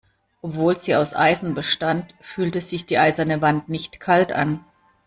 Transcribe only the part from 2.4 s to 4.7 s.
sich die eiserne Wand nicht kalt an.